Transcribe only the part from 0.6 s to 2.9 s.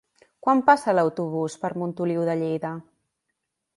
passa l'autobús per Montoliu de Lleida?